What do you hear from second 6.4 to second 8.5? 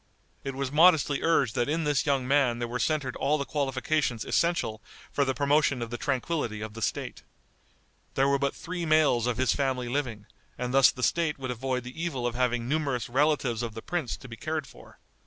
of the State. There were